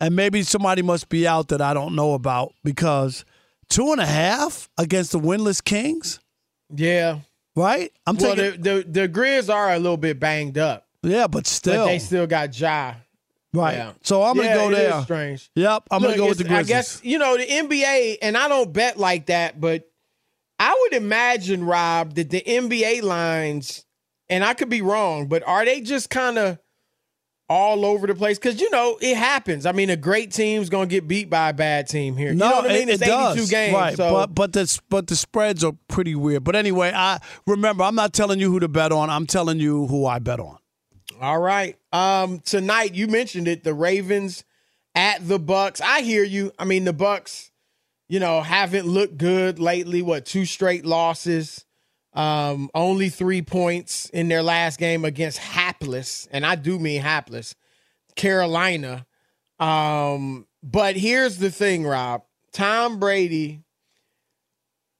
[0.00, 3.24] and maybe somebody must be out that I don't know about because
[3.68, 6.20] two and a half against the winless Kings.
[6.74, 7.20] Yeah.
[7.56, 7.92] Right?
[8.06, 8.62] I'm well, taking.
[8.62, 11.84] the, the the Grizz are a little bit banged up, yeah, but still.
[11.84, 12.94] but they still got Ja.
[13.52, 13.74] right.
[13.76, 13.92] Yeah.
[14.02, 15.02] So I'm going to Yeah, go there.
[15.02, 15.50] strange.
[15.54, 15.84] Yep.
[15.90, 16.66] I'm gonna go with the Grizzlies.
[16.66, 19.88] I guess you know the NBA, and I don't bet like that, but
[20.58, 23.84] I would imagine Rob that the NBA lines,
[24.28, 26.58] and I could be wrong, but are they just kind of
[27.50, 28.38] all over the place?
[28.38, 29.64] Because you know it happens.
[29.66, 32.34] I mean, a great team's gonna get beat by a bad team here.
[32.34, 32.88] No, you know what I mean?
[32.88, 33.50] it, It's it 82 does.
[33.50, 33.96] games, right?
[33.96, 36.44] so But but the but the spreads are pretty weird.
[36.44, 39.08] But anyway, I remember I'm not telling you who to bet on.
[39.10, 40.58] I'm telling you who I bet on.
[41.20, 41.76] All right.
[41.92, 44.44] Um, tonight you mentioned it, the Ravens
[44.94, 45.80] at the Bucks.
[45.80, 46.52] I hear you.
[46.58, 47.50] I mean, the Bucks,
[48.08, 50.00] you know, haven't looked good lately.
[50.00, 51.64] What two straight losses?
[52.12, 57.54] Um, only three points in their last game against hapless, and I do mean hapless,
[58.14, 59.06] Carolina.
[59.58, 62.22] Um, but here's the thing, Rob.
[62.52, 63.62] Tom Brady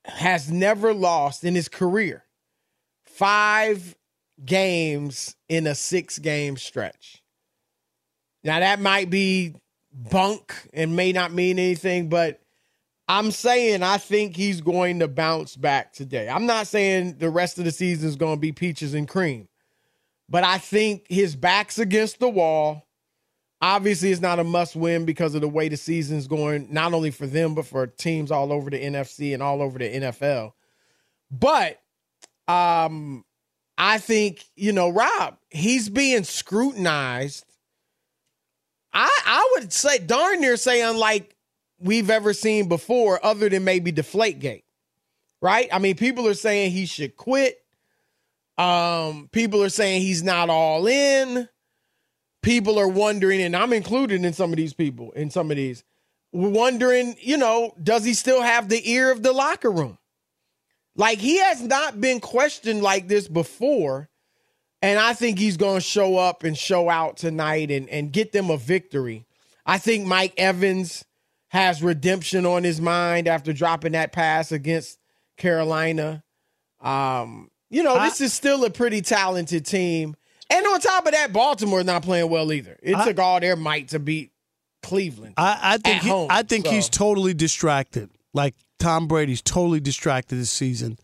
[0.05, 2.25] has never lost in his career.
[3.05, 3.95] Five
[4.45, 7.23] games in a six game stretch.
[8.43, 9.55] Now, that might be
[9.91, 12.41] bunk and may not mean anything, but
[13.07, 16.29] I'm saying I think he's going to bounce back today.
[16.29, 19.47] I'm not saying the rest of the season is going to be peaches and cream,
[20.29, 22.85] but I think his back's against the wall.
[23.61, 27.11] Obviously, it's not a must win because of the way the season's going, not only
[27.11, 30.53] for them, but for teams all over the NFC and all over the NFL.
[31.29, 31.81] But
[32.47, 33.25] um,
[33.79, 37.45] I think, you know, Rob, he's being scrutinized.
[38.93, 41.33] I I would say darn near say unlike
[41.79, 44.63] we've ever seen before, other than maybe Deflategate.
[45.41, 45.69] Right?
[45.71, 47.63] I mean, people are saying he should quit.
[48.57, 51.47] Um, people are saying he's not all in.
[52.41, 55.85] People are wondering, and I'm included in some of these people, in some of these,
[56.33, 59.98] wondering, you know, does he still have the ear of the locker room?
[60.95, 64.09] Like he has not been questioned like this before.
[64.81, 68.31] And I think he's going to show up and show out tonight and, and get
[68.31, 69.25] them a victory.
[69.65, 71.03] I think Mike Evans
[71.49, 74.97] has redemption on his mind after dropping that pass against
[75.37, 76.23] Carolina.
[76.79, 80.15] Um, you know, this is still a pretty talented team.
[80.49, 82.77] And on top of that, Baltimore's not playing well either.
[82.81, 84.31] It I- took all their might to beat
[84.81, 85.35] Cleveland.
[85.37, 86.71] I, I think he, home, I think so.
[86.71, 88.09] he's totally distracted.
[88.33, 90.97] Like Tom Brady's totally distracted this season.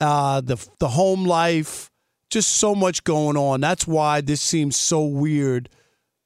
[0.00, 1.90] Uh, the the home life,
[2.30, 3.60] just so much going on.
[3.60, 5.68] That's why this seems so weird.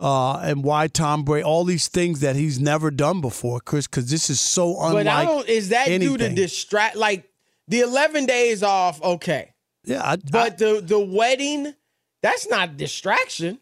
[0.00, 4.10] Uh, and why Tom Brady, all these things that he's never done before, Chris, because
[4.10, 5.06] this is so unlike.
[5.06, 5.48] But I don't.
[5.48, 6.96] Is that due to distract?
[6.96, 7.30] Like
[7.68, 9.54] the eleven days off, okay.
[9.84, 11.74] Yeah, I, but the the wedding,
[12.22, 13.60] that's not distraction.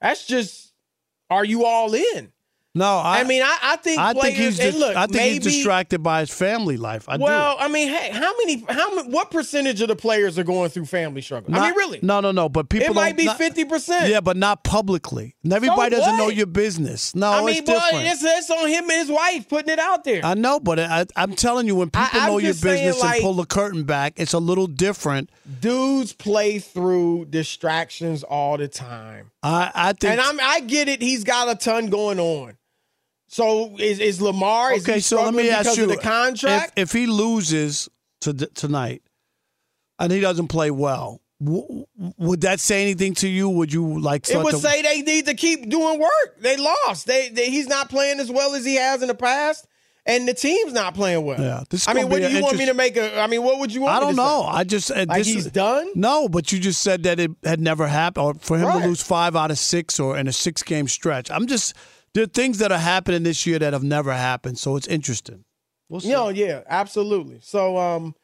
[0.00, 0.72] That's just,
[1.28, 2.32] are you all in?
[2.72, 4.36] No, I, I mean, I, I think I players.
[4.36, 7.08] think he's dis- look, I think maybe, he's distracted by his family life.
[7.08, 8.64] I well, I mean, hey, how many?
[8.68, 9.10] How many?
[9.10, 11.52] What percentage of the players are going through family struggle?
[11.52, 11.58] do.
[11.58, 11.98] I mean, really?
[12.00, 12.48] No, no, no.
[12.48, 14.08] But people it might be fifty percent.
[14.08, 15.34] Yeah, but not publicly.
[15.42, 17.12] And everybody doesn't know your business.
[17.12, 18.06] No, I mean, it's boy, different.
[18.06, 20.24] it's, it's on him and his wife putting it out there.
[20.24, 23.22] I know, but I, I'm telling you, when people I'm know your business like- and
[23.22, 25.30] pull the curtain back, it's a little different.
[25.60, 29.32] Dudes play through distractions all the time.
[29.42, 30.12] I, I think.
[30.12, 31.02] and I'm I get it.
[31.02, 32.54] He's got a ton going on.
[33.32, 34.72] So is, is Lamar?
[34.72, 36.72] Is okay, he so let me ask you: the contract?
[36.76, 37.88] If, if he loses
[38.22, 39.02] to, tonight
[40.00, 41.86] and he doesn't play well, w-
[42.18, 43.48] would that say anything to you?
[43.48, 44.28] Would you like?
[44.28, 46.40] it would to, say they need to keep doing work.
[46.40, 47.06] They lost.
[47.06, 49.64] They, they he's not playing as well as he has in the past,
[50.04, 51.40] and the team's not playing well.
[51.40, 53.20] Yeah, this is I mean, what do you want me to make a?
[53.20, 53.96] I mean, what would you want?
[53.96, 54.42] I don't know.
[54.42, 54.58] say?
[54.58, 55.88] I just uh, like he's is- done.
[55.94, 58.82] No, but you just said that it had never happened, or for him Right.
[58.82, 61.30] to lose five out of six, or in a six-game stretch.
[61.30, 61.74] I'm just
[62.14, 65.44] there are things that are happening this year that have never happened, so it's interesting.
[65.88, 66.08] We'll see.
[66.08, 67.40] You know, yeah, absolutely.
[67.42, 68.14] So, um,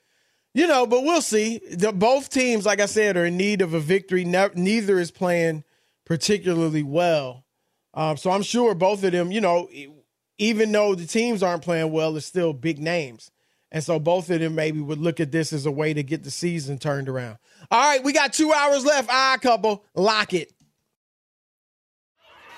[0.54, 1.60] you know, but we'll see.
[1.70, 4.24] The, both teams, like I said, are in need of a victory.
[4.24, 5.64] Ne- neither is playing
[6.04, 7.44] particularly well.
[7.94, 9.68] Um, so I'm sure both of them, you know,
[10.38, 13.30] even though the teams aren't playing well, it's still big names.
[13.72, 16.22] And so both of them maybe would look at this as a way to get
[16.22, 17.38] the season turned around.
[17.70, 19.08] All right, we got two hours left.
[19.10, 20.52] Ah, couple, lock it.